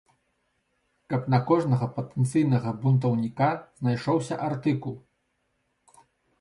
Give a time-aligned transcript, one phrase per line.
[1.13, 3.53] Каб на кожнага патэнцыйнага бунтаўніка
[3.85, 5.01] знайшоўся артыкул.